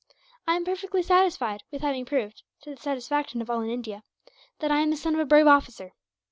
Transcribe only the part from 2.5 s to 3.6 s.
to the satisfaction of